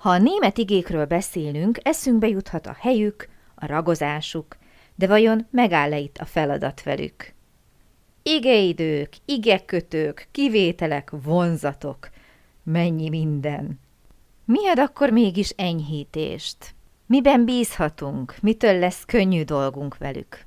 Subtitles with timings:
[0.00, 4.56] Ha a német igékről beszélünk, eszünkbe juthat a helyük, a ragozásuk,
[4.94, 7.32] de vajon megáll-e itt a feladat velük?
[8.22, 12.10] Igeidők, igekötők, kivételek, vonzatok,
[12.62, 13.80] mennyi minden.
[14.44, 16.74] Mi ad akkor mégis enyhítést?
[17.06, 18.34] Miben bízhatunk?
[18.42, 20.46] Mitől lesz könnyű dolgunk velük?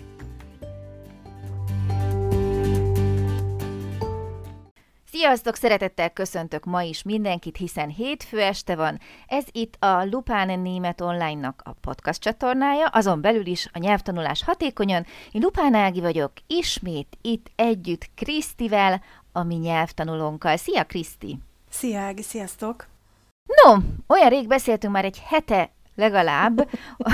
[5.21, 5.55] Sziasztok!
[5.55, 8.99] Szeretettel köszöntök ma is mindenkit, hiszen hétfő este van.
[9.27, 15.05] Ez itt a Lupán Német Online-nak a podcast csatornája, azon belül is a nyelvtanulás hatékonyan.
[15.31, 20.57] Én Lupán Ági vagyok, ismét itt együtt Krisztivel, a mi nyelvtanulónkkal.
[20.57, 21.37] Szia Kriszti!
[21.69, 22.87] Szia Ági, sziasztok!
[23.63, 23.75] No,
[24.07, 26.69] olyan rég beszéltünk már egy hete legalább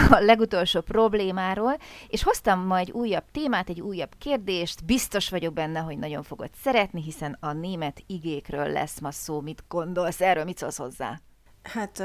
[0.10, 4.86] a legutolsó problémáról, és hoztam ma egy újabb témát, egy újabb kérdést.
[4.86, 9.42] Biztos vagyok benne, hogy nagyon fogod szeretni, hiszen a német igékről lesz ma szó.
[9.42, 10.44] Mit gondolsz erről?
[10.44, 11.20] Mit szólsz hozzá?
[11.64, 12.04] Hát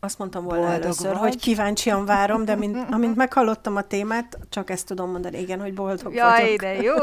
[0.00, 1.18] azt mondtam volna boldog először, vagy?
[1.18, 5.74] hogy kíváncsian várom, de mint, amint meghallottam a témát, csak ezt tudom mondani, igen, hogy
[5.74, 6.60] boldog Jaj, vagyok.
[6.60, 6.94] de jó!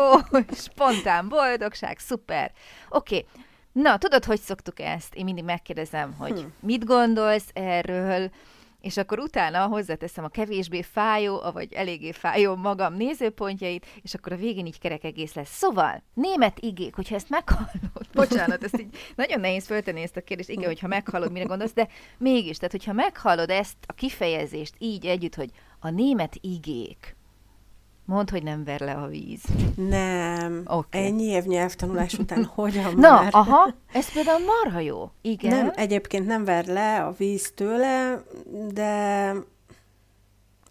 [0.52, 2.52] Spontán boldogság, szuper!
[2.90, 3.28] Oké, okay.
[3.72, 5.16] Na, tudod, hogy szoktuk ezt?
[5.16, 6.46] Én mindig megkérdezem, hogy hm.
[6.60, 8.30] mit gondolsz erről,
[8.84, 14.36] és akkor utána hozzáteszem a kevésbé fájó, vagy eléggé fájó magam nézőpontjait, és akkor a
[14.36, 15.58] végén így kerek egész lesz.
[15.58, 20.50] Szóval, német igék, hogyha ezt meghallod, bocsánat, ezt így nagyon nehéz föltenni ezt a kérdést,
[20.50, 25.36] igen, hogyha meghallod, mire gondolsz, de mégis, tehát hogyha meghallod ezt a kifejezést így együtt,
[25.36, 27.16] hogy a német igék,
[28.06, 29.42] Mondd, hogy nem ver le a víz.
[29.76, 30.62] Nem.
[30.66, 31.06] Okay.
[31.06, 33.30] Ennyi év nyelvtanulás után hogyan Na, már?
[33.32, 35.12] aha, ez például marha jó.
[35.22, 35.58] Igen.
[35.58, 38.24] Nem, egyébként nem ver le a víz tőle,
[38.74, 39.34] de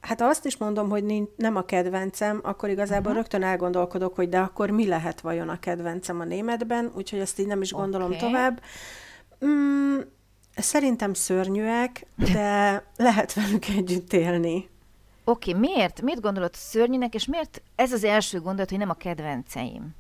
[0.01, 3.17] hát azt is mondom, hogy nincs, nem a kedvencem, akkor igazából uh-huh.
[3.17, 7.47] rögtön elgondolkodok, hogy de akkor mi lehet vajon a kedvencem a németben, úgyhogy ezt így
[7.47, 8.19] nem is gondolom okay.
[8.19, 8.63] tovább.
[9.45, 9.99] Mm,
[10.57, 14.71] szerintem szörnyűek, de lehet velük együtt élni.
[15.25, 16.03] Oké, okay, miért?
[16.03, 19.95] Miért gondolod szörnyűnek, és miért ez az első gondolat, hogy nem a kedvenceim?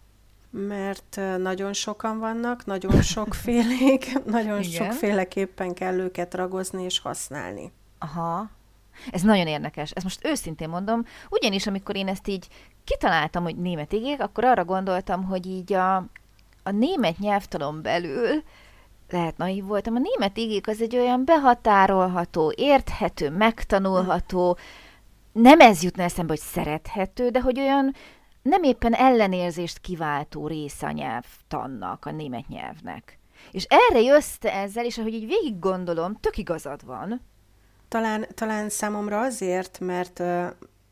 [0.51, 4.71] Mert nagyon sokan vannak, nagyon sokfélék, nagyon Igen.
[4.71, 7.73] sokféleképpen kell őket ragozni és használni.
[7.99, 8.51] Aha.
[9.11, 9.91] Ez nagyon érdekes.
[9.91, 12.49] Ezt most őszintén mondom, ugyanis amikor én ezt így
[12.85, 15.97] kitaláltam, hogy német igék, akkor arra gondoltam, hogy így a,
[16.63, 18.43] a német nyelvtalon belül
[19.11, 24.57] lehet naív voltam, a német igék az egy olyan behatárolható, érthető, megtanulható,
[25.33, 27.95] nem ez jutna eszembe, hogy szerethető, de hogy olyan
[28.43, 33.19] nem éppen ellenérzést kiváltó része a nyelvtannak, a német nyelvnek.
[33.51, 37.21] És erre jössz te ezzel, és ahogy így végig gondolom, tök igazad van.
[37.89, 40.23] Talán, talán számomra azért, mert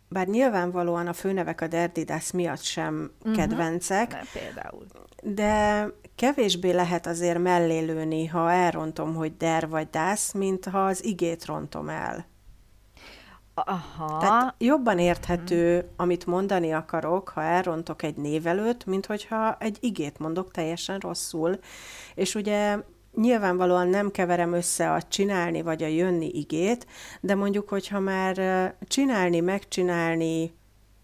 [0.08, 3.36] bár nyilvánvalóan a főnevek a Derdidas miatt sem uh-huh.
[3.36, 4.86] kedvencek, Nem, például.
[5.22, 11.44] de kevésbé lehet azért mellélőni, ha elrontom, hogy der vagy dász, mint ha az igét
[11.44, 12.26] rontom el.
[13.54, 14.18] Aha.
[14.18, 15.88] Tehát jobban érthető, hmm.
[15.96, 21.58] amit mondani akarok, ha elrontok egy névelőt, mint hogyha egy igét mondok teljesen rosszul.
[22.14, 22.78] És ugye
[23.14, 26.86] nyilvánvalóan nem keverem össze a csinálni vagy a jönni igét,
[27.20, 28.34] de mondjuk, hogyha már
[28.88, 30.54] csinálni, megcsinálni,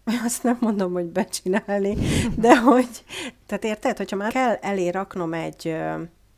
[0.25, 1.97] azt nem mondom, hogy becsinálni,
[2.37, 3.03] de hogy,
[3.45, 5.75] tehát érted, hogyha már kell elé raknom egy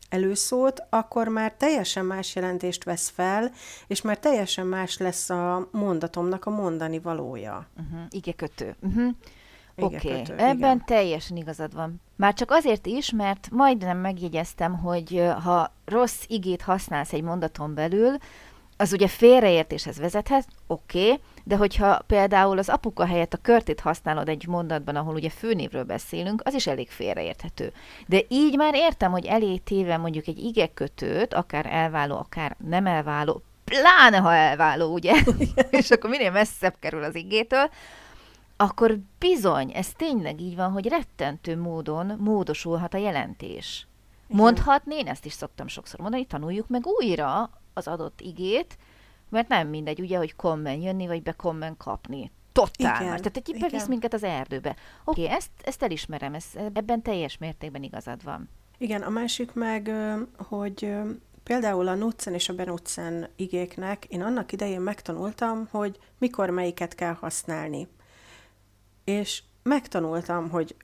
[0.09, 3.51] előszót, akkor már teljesen más jelentést vesz fel,
[3.87, 7.67] és már teljesen más lesz a mondatomnak a mondani valója.
[7.77, 7.99] Uh-huh.
[8.09, 8.75] Igen, kötő.
[8.81, 9.13] Uh-huh.
[9.75, 10.23] Oké, okay.
[10.37, 10.83] ebben igen.
[10.85, 12.01] teljesen igazad van.
[12.15, 18.17] Már csak azért is, mert majdnem megjegyeztem, hogy ha rossz igét használsz egy mondaton belül,
[18.77, 21.19] az ugye félreértéshez vezethet, oké, okay,
[21.49, 26.41] de hogyha például az apuka helyett a körtét használod egy mondatban, ahol ugye főnévről beszélünk,
[26.45, 27.73] az is elég félreérthető.
[28.07, 33.41] De így már értem, hogy elé téve mondjuk egy igekötőt, akár elváló, akár nem elváló,
[33.63, 35.13] pláne ha elváló, ugye,
[35.69, 37.69] és akkor minél messzebb kerül az igétől,
[38.57, 43.87] akkor bizony, ez tényleg így van, hogy rettentő módon módosulhat a jelentés.
[44.27, 48.77] Mondhatni, én ezt is szoktam sokszor mondani, tanuljuk meg újra az adott igét,
[49.29, 52.31] mert nem mindegy, ugye, hogy kommen jönni, vagy be kommen kapni.
[52.51, 53.19] Totál igen, más.
[53.19, 54.75] Tehát egy bevisz minket az erdőbe.
[55.03, 58.49] Oké, okay, ezt, ezt elismerem, ez, ebben teljes mértékben igazad van.
[58.77, 59.91] Igen, a másik meg,
[60.37, 60.93] hogy
[61.49, 67.13] Például a Nutzen és a Benutzen igéknek én annak idején megtanultam, hogy mikor melyiket kell
[67.13, 67.87] használni.
[69.03, 70.75] És megtanultam, hogy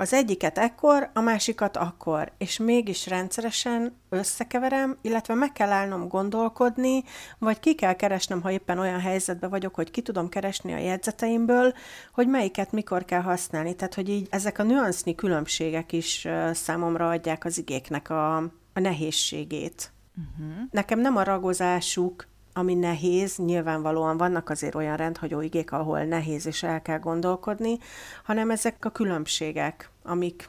[0.00, 7.04] az egyiket ekkor, a másikat akkor, és mégis rendszeresen összekeverem, illetve meg kell állnom gondolkodni,
[7.38, 11.74] vagy ki kell keresnem, ha éppen olyan helyzetben vagyok, hogy ki tudom keresni a jegyzeteimből,
[12.12, 13.74] hogy melyiket mikor kell használni.
[13.74, 18.36] Tehát, hogy így ezek a nüansznyi különbségek is számomra adják az igéknek a,
[18.72, 19.92] a nehézségét.
[20.16, 20.56] Uh-huh.
[20.70, 22.26] Nekem nem a ragozásuk
[22.58, 27.78] ami nehéz, nyilvánvalóan vannak azért olyan rendhagyó igék, ahol nehéz és el kell gondolkodni,
[28.24, 30.48] hanem ezek a különbségek, amik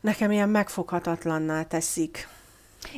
[0.00, 2.28] nekem ilyen megfoghatatlanná teszik.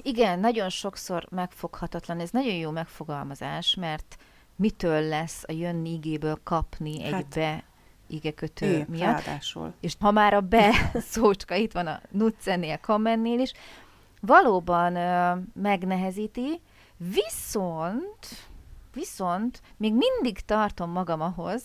[0.02, 2.20] Igen, nagyon sokszor megfoghatatlan.
[2.20, 4.16] Ez nagyon jó megfogalmazás, mert
[4.56, 7.64] mitől lesz a jönni igéből kapni egy hát, be
[8.06, 9.24] igekötő é, miatt.
[9.24, 9.72] Ráadásul.
[9.80, 13.52] És ha már a be szócska itt van a Nutzennél, Kamennél is,
[14.20, 16.60] valóban ö, megnehezíti,
[17.12, 18.48] Viszont,
[18.92, 21.62] viszont még mindig tartom magam ahhoz,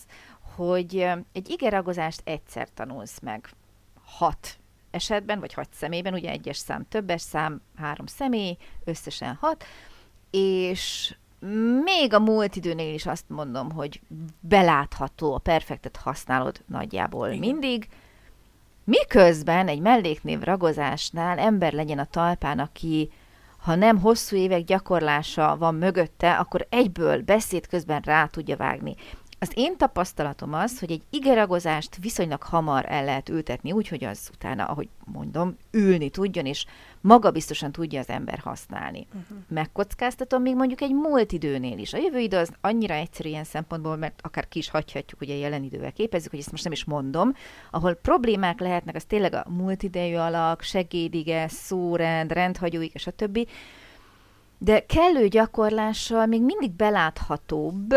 [0.56, 0.96] hogy
[1.32, 3.48] egy igeragozást egyszer tanulsz meg.
[4.04, 4.58] Hat
[4.90, 9.64] esetben, vagy hat személyben, ugye egyes szám többes szám, három személy, összesen hat,
[10.30, 11.14] és
[11.84, 14.00] még a múlt időnél is azt mondom, hogy
[14.40, 17.38] belátható, a perfektet használod nagyjából Igen.
[17.38, 17.88] mindig,
[18.84, 23.10] miközben egy melléknév ragozásnál ember legyen a talpán, aki
[23.60, 28.94] ha nem hosszú évek gyakorlása van mögötte, akkor egyből beszéd közben rá tudja vágni.
[29.42, 34.64] Az én tapasztalatom az, hogy egy igeragozást viszonylag hamar el lehet ültetni, úgyhogy az utána,
[34.64, 36.66] ahogy mondom, ülni tudjon, és
[37.00, 39.06] maga biztosan tudja az ember használni.
[39.06, 39.38] Uh-huh.
[39.48, 41.92] Megkockáztatom még mondjuk egy múlt időnél is.
[41.92, 45.62] A jövő idő az annyira egyszerű ilyen szempontból, mert akár ki is hagyhatjuk, ugye jelen
[45.62, 47.34] idővel képezzük, hogy ezt most nem is mondom,
[47.70, 53.46] ahol problémák lehetnek, az tényleg a múlt idejű alak, segédige, szórend, rendhagyóik, és a többi.
[54.58, 57.94] De kellő gyakorlással még mindig beláthatóbb,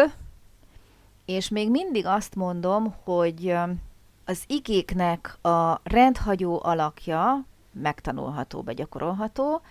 [1.25, 3.55] és még mindig azt mondom, hogy
[4.25, 9.61] az igéknek a rendhagyó alakja megtanulható, begyakorolható.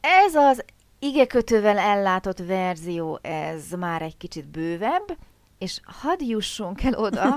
[0.00, 0.64] Ez az
[0.98, 5.16] igekötővel ellátott verzió, ez már egy kicsit bővebb,
[5.58, 7.36] és hadd jussunk el oda,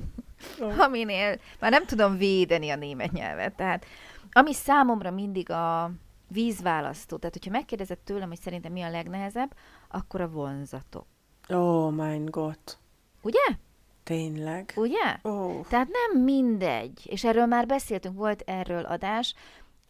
[0.86, 3.54] aminél már nem tudom védeni a német nyelvet.
[3.54, 3.84] Tehát
[4.32, 5.90] ami számomra mindig a
[6.28, 9.54] vízválasztó, tehát hogyha megkérdezed tőlem, hogy szerintem mi a legnehezebb,
[9.88, 11.06] akkor a vonzatok.
[11.50, 12.78] Oh mein Gott.
[13.22, 13.56] Ugye?
[14.04, 14.72] Tényleg?
[14.76, 15.16] Ugye?
[15.22, 15.66] Oh.
[15.68, 19.34] Tehát nem mindegy, és erről már beszéltünk, volt erről adás,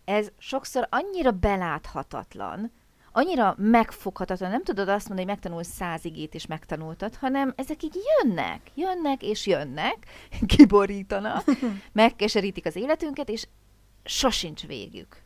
[0.04, 2.72] ez sokszor annyira beláthatatlan,
[3.12, 7.96] annyira megfoghatatlan, nem tudod azt mondani, hogy megtanulsz száz igét és megtanultad, hanem ezek így
[8.18, 9.96] jönnek, jönnek és jönnek,
[10.56, 11.44] kiborítanak,
[11.92, 13.46] megkeserítik az életünket, és
[14.04, 15.22] sosincs végük.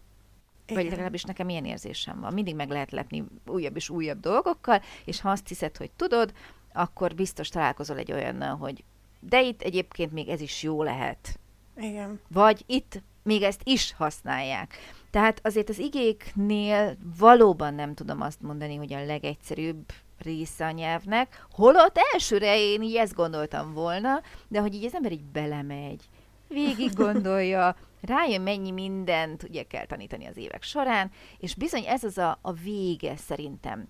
[0.67, 0.83] Igen.
[0.83, 2.33] Vagy legalábbis nekem ilyen érzésem van.
[2.33, 6.33] Mindig meg lehet lepni újabb és újabb dolgokkal, és ha azt hiszed, hogy tudod,
[6.73, 8.85] akkor biztos találkozol egy olyannal, hogy
[9.21, 11.39] de itt egyébként még ez is jó lehet.
[11.77, 12.21] Igen.
[12.29, 14.75] Vagy itt még ezt is használják.
[15.11, 21.47] Tehát azért az igéknél valóban nem tudom azt mondani, hogy a legegyszerűbb része a nyelvnek,
[21.51, 26.03] holott elsőre én így ezt gondoltam volna, de hogy így az ember így belemegy,
[26.49, 27.77] végig gondolja,
[28.07, 32.53] rájön, mennyi mindent ugye kell tanítani az évek során, és bizony ez az a, a
[32.53, 33.89] vége szerintem.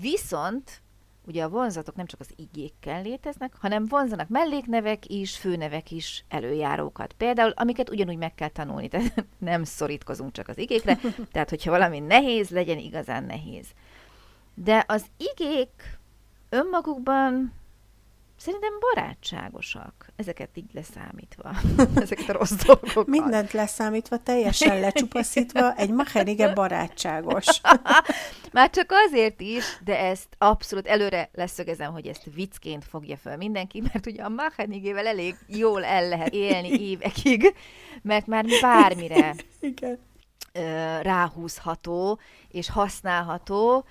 [0.00, 0.82] Viszont
[1.26, 7.12] ugye a vonzatok nem csak az igékkel léteznek, hanem vonzanak melléknevek is, főnevek is, előjárókat.
[7.12, 10.98] Például, amiket ugyanúgy meg kell tanulni, tehát nem szorítkozunk csak az igékre,
[11.32, 13.66] tehát hogyha valami nehéz, legyen igazán nehéz.
[14.54, 15.98] De az igék
[16.48, 17.52] önmagukban
[18.40, 21.50] Szerintem barátságosak, ezeket így leszámítva,
[22.04, 23.06] ezeket a rossz dolgokat.
[23.06, 27.60] Mindent leszámítva, teljesen lecsupaszítva, egy machenige barátságos.
[28.52, 33.82] Már csak azért is, de ezt abszolút előre leszögezem, hogy ezt viccként fogja fel mindenki,
[33.92, 37.54] mert ugye a machenigével elég jól el lehet élni évekig,
[38.02, 39.98] mert már bármire Igen.
[41.02, 42.18] ráhúzható
[42.48, 43.84] és használható,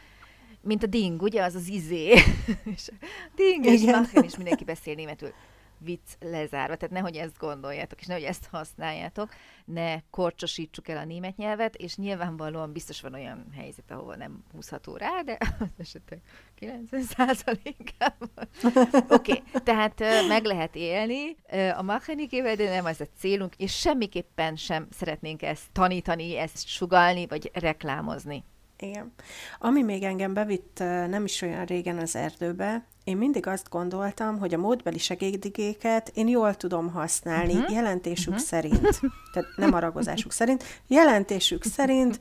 [0.61, 2.07] mint a ding, ugye, az az izé.
[2.75, 2.89] és
[3.35, 5.33] ding és machen, és mindenki beszél németül
[5.79, 9.29] vicc lezárva, tehát nehogy ezt gondoljátok, és nehogy ezt használjátok,
[9.65, 14.97] ne korcsosítsuk el a német nyelvet, és nyilvánvalóan biztos van olyan helyzet, ahol nem húzható
[14.97, 16.19] rá, de az esetek
[16.55, 18.29] 90 százalékában.
[19.17, 21.35] Oké, okay, tehát meg lehet élni
[21.75, 27.27] a machenikével, de nem az a célunk, és semmiképpen sem szeretnénk ezt tanítani, ezt sugalni,
[27.27, 28.43] vagy reklámozni.
[28.79, 29.13] Igen.
[29.59, 34.53] Ami még engem bevitt nem is olyan régen az erdőbe, én mindig azt gondoltam, hogy
[34.53, 37.71] a módbeli segédigéket én jól tudom használni, uh-huh.
[37.71, 38.45] jelentésük uh-huh.
[38.45, 38.99] szerint,
[39.33, 42.19] tehát nem a ragozásuk szerint, jelentésük szerint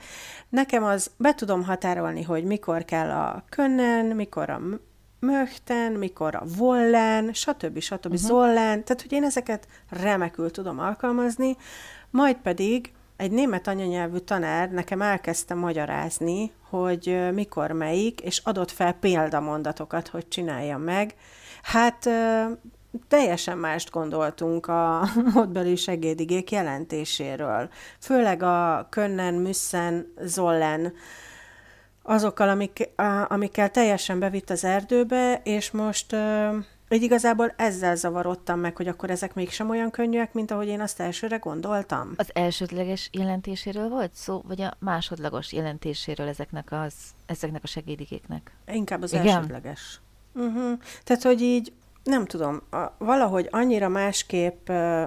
[0.48, 4.60] nekem az be tudom határolni, hogy mikor kell a können, mikor a
[5.20, 7.78] möchten, mikor a vollen, stb.
[7.78, 8.04] stb.
[8.04, 8.16] Uh-huh.
[8.16, 11.56] zollen, tehát hogy én ezeket remekül tudom alkalmazni,
[12.10, 18.92] majd pedig egy német anyanyelvű tanár nekem elkezdte magyarázni, hogy mikor melyik, és adott fel
[18.92, 21.14] példamondatokat, hogy csináljam meg.
[21.62, 22.08] Hát
[23.08, 27.68] teljesen mást gondoltunk a módbeli segédigék jelentéséről.
[28.00, 30.92] Főleg a können, müssen, zollen,
[32.02, 32.88] azokkal, amik,
[33.26, 36.16] amikkel teljesen bevitt az erdőbe, és most
[36.90, 41.00] így igazából ezzel zavarodtam meg, hogy akkor ezek mégsem olyan könnyűek, mint ahogy én azt
[41.00, 42.12] elsőre gondoltam.
[42.16, 46.94] Az elsődleges jelentéséről volt szó, vagy a másodlagos jelentéséről ezeknek, az,
[47.26, 48.52] ezeknek a segédikéknek?
[48.66, 49.26] Inkább az Igen?
[49.26, 50.00] elsődleges.
[50.34, 50.78] Uh-huh.
[51.04, 55.02] Tehát, hogy így, nem tudom, a, valahogy annyira másképp uh,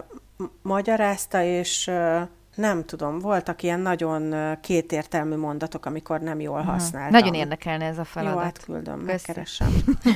[0.61, 2.21] magyarázta, és uh,
[2.55, 7.19] nem tudom, voltak ilyen nagyon kétértelmű mondatok, amikor nem jól használtam.
[7.19, 8.39] Nagyon érdekelne ez a feladat.
[8.39, 9.73] Jó, átküldöm, megkeresem.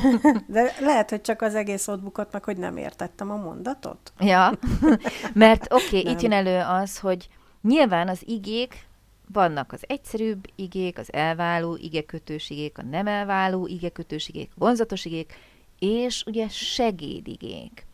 [0.47, 4.13] De lehet, hogy csak az egész ott bukott meg, hogy nem értettem a mondatot.
[4.19, 4.51] Ja,
[5.33, 7.29] mert oké, okay, itt jön elő az, hogy
[7.61, 8.87] nyilván az igék
[9.33, 15.33] vannak az egyszerűbb igék, az elváló igekötős igék, a nem elváló igekötős igék, vonzatos igék,
[15.79, 17.85] és ugye segédigék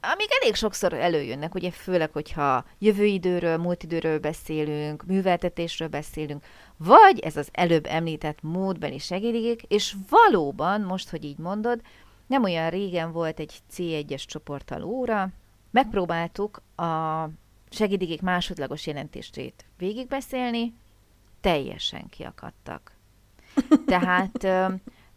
[0.00, 6.44] amik elég sokszor előjönnek, ugye főleg, hogyha jövő időről, múlt időről beszélünk, műveltetésről beszélünk,
[6.76, 11.80] vagy ez az előbb említett módbeli segédigék, és valóban, most, hogy így mondod,
[12.26, 15.28] nem olyan régen volt egy C1-es csoporttal óra,
[15.70, 17.28] megpróbáltuk a
[17.70, 20.74] segédigék másodlagos jelentését végigbeszélni,
[21.40, 22.92] teljesen kiakadtak.
[23.86, 24.46] Tehát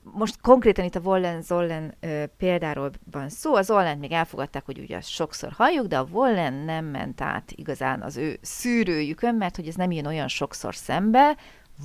[0.03, 1.95] most konkrétan itt a Wollen-Zollen
[2.37, 3.55] példáról van szó.
[3.55, 8.01] Az Zollen még elfogadták, hogy ugye sokszor halljuk, de a Wollen nem ment át igazán
[8.01, 11.37] az ő szűrőjükön, mert hogy ez nem jön olyan sokszor szembe,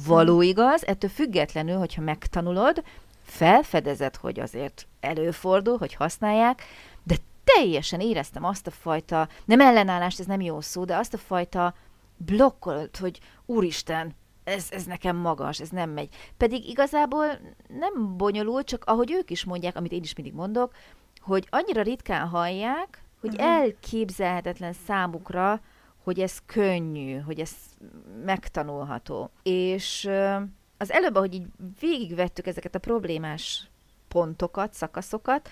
[0.06, 0.48] való hmm.
[0.48, 2.82] igaz, ettől függetlenül, hogyha megtanulod,
[3.22, 6.62] felfedezed, hogy azért előfordul, hogy használják,
[7.02, 11.18] de teljesen éreztem azt a fajta, nem ellenállást, ez nem jó szó, de azt a
[11.18, 11.74] fajta
[12.16, 14.14] blokkolt, hogy úristen,
[14.48, 16.08] ez, ez nekem magas, ez nem megy.
[16.36, 17.26] Pedig igazából
[17.68, 20.74] nem bonyolult, csak ahogy ők is mondják, amit én is mindig mondok,
[21.20, 23.50] hogy annyira ritkán hallják, hogy uh-huh.
[23.50, 25.60] elképzelhetetlen számukra,
[26.02, 27.50] hogy ez könnyű, hogy ez
[28.24, 29.30] megtanulható.
[29.42, 30.10] És
[30.78, 31.46] az előbb, ahogy így
[31.80, 33.68] végigvettük ezeket a problémás
[34.08, 35.50] pontokat, szakaszokat,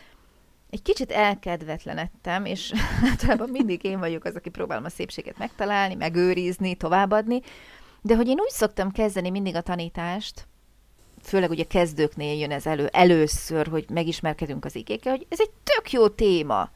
[0.71, 2.73] egy kicsit elkedvetlenedtem, és
[3.11, 7.41] általában mindig én vagyok az, aki próbálom a szépséget megtalálni, megőrizni, továbbadni,
[8.07, 10.47] de hogy én úgy szoktam kezdeni mindig a tanítást,
[11.23, 15.93] főleg ugye kezdőknél jön ez elő először, hogy megismerkedünk az igékkel, hogy ez egy tök
[15.93, 16.71] jó téma.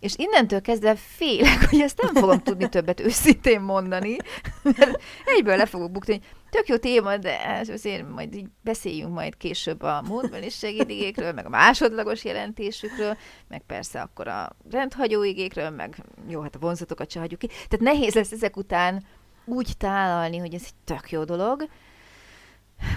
[0.00, 4.16] És innentől kezdve félek, hogy ezt nem fogom tudni többet őszintén mondani,
[4.62, 6.20] mert egyből le fogok bukni,
[6.50, 11.48] tök jó téma, de azért majd így beszéljünk majd később a módbeli segédigékről, meg a
[11.48, 13.16] másodlagos jelentésükről,
[13.48, 17.46] meg persze akkor a rendhagyó igékről, meg jó, hát a vonzatokat se hagyjuk ki.
[17.46, 19.04] Tehát nehéz lesz ezek után
[19.46, 21.68] úgy tálalni, hogy ez egy tök jó dolog.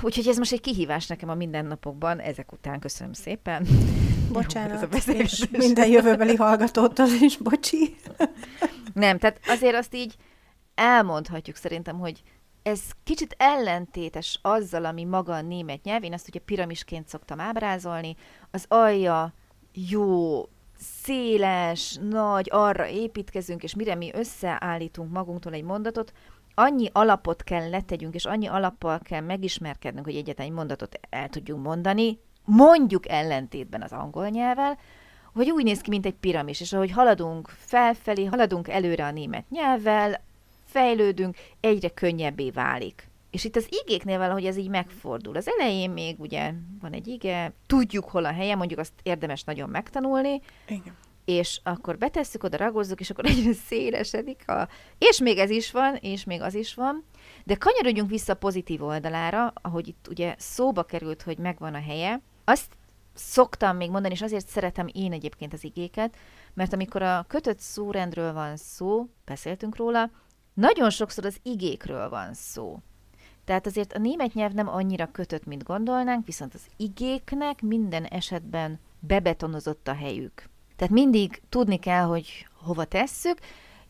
[0.02, 3.68] Úgyhogy ez most egy kihívás nekem a mindennapokban, ezek után köszönöm szépen.
[4.32, 7.96] Bocsánat, jó, és minden jövőbeli hallgatótól is, bocsi.
[8.94, 10.16] Nem, tehát azért azt így
[10.76, 12.22] elmondhatjuk szerintem, hogy
[12.64, 16.04] ez kicsit ellentétes azzal, ami maga a német nyelv.
[16.04, 18.16] Én azt ugye piramisként szoktam ábrázolni.
[18.52, 19.34] Az alja
[19.74, 20.44] jó,
[21.04, 26.12] széles, nagy, arra építkezünk, és mire mi összeállítunk magunktól egy mondatot,
[26.60, 31.64] annyi alapot kell letegyünk, és annyi alappal kell megismerkednünk, hogy egyetlen egy mondatot el tudjunk
[31.64, 34.78] mondani, mondjuk ellentétben az angol nyelvvel,
[35.34, 39.50] hogy úgy néz ki, mint egy piramis, és ahogy haladunk felfelé, haladunk előre a német
[39.50, 40.22] nyelvvel,
[40.66, 43.08] fejlődünk, egyre könnyebbé válik.
[43.32, 45.36] És itt az igéknél valahogy ez így megfordul.
[45.36, 49.70] Az elején még ugye van egy ige, tudjuk hol a helye, mondjuk azt érdemes nagyon
[49.70, 50.96] megtanulni, Igen
[51.30, 54.68] és akkor betesszük oda, ragozzuk, és akkor egyre szélesedik a...
[54.98, 57.04] És még ez is van, és még az is van.
[57.44, 62.22] De kanyarodjunk vissza a pozitív oldalára, ahogy itt ugye szóba került, hogy megvan a helye.
[62.44, 62.78] Azt
[63.14, 66.16] szoktam még mondani, és azért szeretem én egyébként az igéket,
[66.54, 70.12] mert amikor a kötött szórendről van szó, beszéltünk róla,
[70.54, 72.80] nagyon sokszor az igékről van szó.
[73.46, 78.80] Tehát azért a német nyelv nem annyira kötött, mint gondolnánk, viszont az igéknek minden esetben
[79.00, 80.49] bebetonozott a helyük.
[80.80, 83.38] Tehát mindig tudni kell, hogy hova tesszük,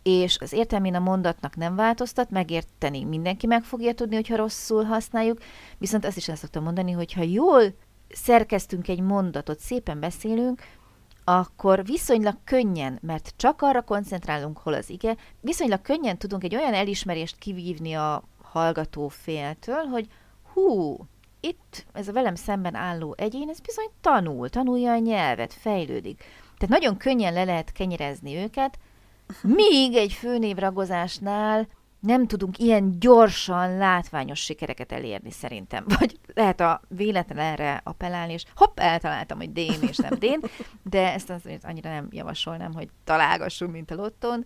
[0.03, 5.37] és az értelmén a mondatnak nem változtat, megérteni mindenki meg fogja tudni, hogyha rosszul használjuk,
[5.77, 7.61] viszont azt is el szoktam mondani, hogy ha jól
[8.09, 10.61] szerkeztünk egy mondatot, szépen beszélünk,
[11.23, 16.73] akkor viszonylag könnyen, mert csak arra koncentrálunk, hol az ige, viszonylag könnyen tudunk egy olyan
[16.73, 20.07] elismerést kivívni a hallgató féltől, hogy
[20.53, 20.97] hú,
[21.39, 26.23] itt ez a velem szemben álló egyén, ez bizony tanul, tanulja a nyelvet, fejlődik.
[26.59, 28.79] Tehát nagyon könnyen le lehet kenyerezni őket,
[29.41, 31.67] míg egy főnévragozásnál
[31.99, 35.85] nem tudunk ilyen gyorsan, látványos sikereket elérni szerintem.
[35.99, 40.39] Vagy lehet a véletlen erre appellálni, és hopp, eltaláltam, hogy Dén és nem Dén,
[40.83, 44.45] de ezt azért annyira nem javasolnám, hogy találgassunk, mint a lotton.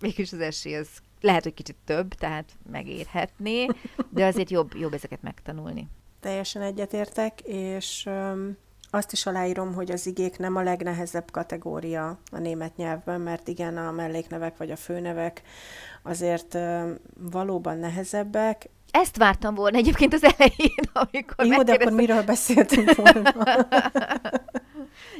[0.00, 0.88] Mégis az esély az
[1.20, 3.66] lehet, hogy kicsit több, tehát megérhetné,
[4.10, 5.88] de azért jobb, jobb ezeket megtanulni.
[6.20, 8.08] Teljesen egyetértek, és
[8.90, 13.76] azt is aláírom, hogy az igék nem a legnehezebb kategória a német nyelvben, mert igen,
[13.76, 15.42] a melléknevek vagy a főnevek
[16.02, 16.58] azért
[17.30, 18.68] valóban nehezebbek.
[18.90, 23.34] Ezt vártam volna egyébként az elején, amikor Jó, de akkor miről beszéltünk volna?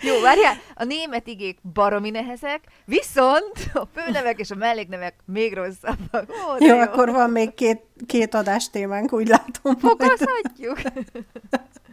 [0.00, 6.30] Jó, várjál, a német igék baromi nehezek, viszont a főnevek és a melléknevek még rosszabbak.
[6.30, 9.76] Ó, jó, jó, akkor van még két, két adástémánk, úgy látom.
[9.78, 10.80] Fokozhatjuk.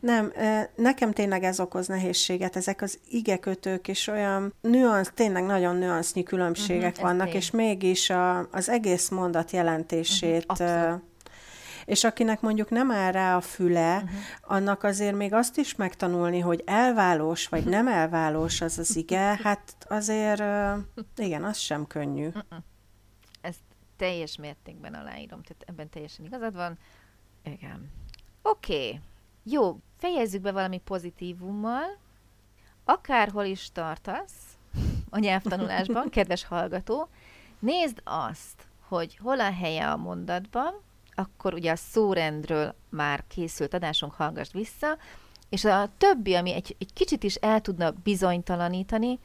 [0.00, 0.32] Nem,
[0.76, 6.90] nekem tényleg ez okoz nehézséget, ezek az igekötők és olyan nüansz, tényleg nagyon nüansznyi különbségek
[6.90, 11.00] uh-huh, vannak, és mégis a, az egész mondat jelentését uh-huh,
[11.84, 14.18] és akinek mondjuk nem áll rá a füle, uh-huh.
[14.42, 19.76] annak azért még azt is megtanulni, hogy elválós vagy nem elválós az az ige, hát
[19.88, 20.42] azért
[21.16, 22.26] igen, az sem könnyű.
[22.26, 22.58] Uh-uh.
[23.40, 23.60] Ezt
[23.96, 26.78] teljes mértékben aláírom, tehát ebben teljesen igazad van.
[27.42, 27.90] Igen.
[28.42, 28.86] Oké.
[28.86, 29.00] Okay.
[29.50, 31.98] Jó, fejezzük be valami pozitívummal.
[32.84, 34.56] Akárhol is tartasz
[35.10, 37.08] a nyelvtanulásban, kedves hallgató,
[37.58, 40.74] nézd azt, hogy hol a helye a mondatban,
[41.14, 44.96] akkor ugye a szórendről már készült adásunk hallgass vissza,
[45.48, 49.18] és a többi, ami egy, egy kicsit is el tudna bizonytalanítani,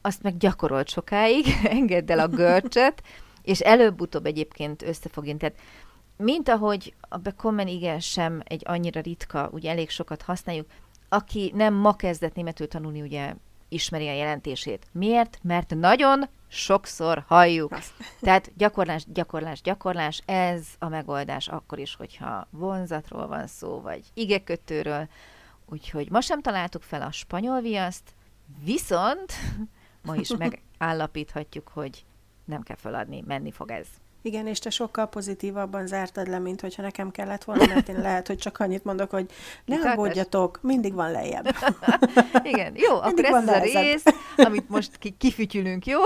[0.00, 1.46] azt meg gyakorolt sokáig,
[1.78, 3.02] engedd el a görcset,
[3.42, 5.38] és előbb-utóbb egyébként össze fog jönni.
[5.38, 5.58] Tehát
[6.18, 10.66] mint ahogy a common igen sem egy annyira ritka, ugye elég sokat használjuk,
[11.08, 13.34] aki nem ma kezdett németül tanulni, ugye
[13.68, 14.86] ismeri a jelentését.
[14.92, 15.38] Miért?
[15.42, 17.78] Mert nagyon sokszor halljuk.
[18.20, 25.08] Tehát gyakorlás, gyakorlás, gyakorlás, ez a megoldás akkor is, hogyha vonzatról van szó, vagy igekötőről.
[25.66, 28.14] Úgyhogy ma sem találtuk fel a spanyol viaszt,
[28.64, 29.32] viszont
[30.06, 30.30] ma is
[30.78, 32.04] megállapíthatjuk, hogy
[32.44, 33.86] nem kell feladni, menni fog ez.
[34.22, 38.26] Igen, és te sokkal pozitívabban zártad le, mint hogyha nekem kellett volna, mert én lehet,
[38.26, 39.30] hogy csak annyit mondok, hogy
[39.64, 41.48] ne aggódjatok, mindig van lejjebb.
[42.52, 44.04] Igen, jó, mindig akkor ez az a rész,
[44.36, 46.00] amit most ki- kifütyülünk, jó?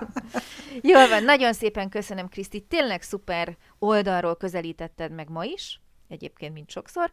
[0.92, 6.70] Jól van, nagyon szépen köszönöm, Kriszti, tényleg szuper oldalról közelítetted meg ma is, egyébként, mint
[6.70, 7.10] sokszor,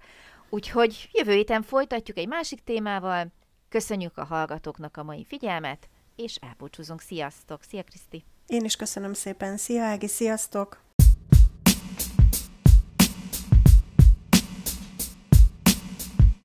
[0.49, 3.27] úgyhogy jövő héten folytatjuk egy másik témával,
[3.69, 7.01] köszönjük a hallgatóknak a mai figyelmet, és elbúcsúzunk.
[7.01, 7.63] Sziasztok!
[7.63, 8.25] Szia, Kriszti!
[8.47, 9.57] Én is köszönöm szépen.
[9.57, 10.92] Szia, Ági, sziasztok!